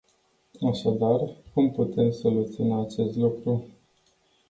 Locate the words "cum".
1.53-1.71